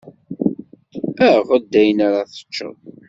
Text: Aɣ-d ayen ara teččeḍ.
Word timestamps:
Aɣ-d 1.29 1.71
ayen 1.79 1.99
ara 2.07 2.29
teččeḍ. 2.31 2.77